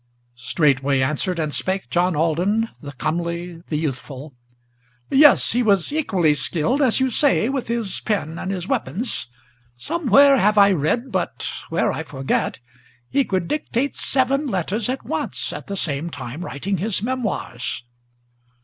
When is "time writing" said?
16.09-16.77